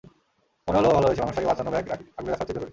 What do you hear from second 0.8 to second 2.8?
ভালো হয়েছে, মানুষটাকে বাঁচানো ব্যাগ আগলে রাখার চেয়ে জরুরি।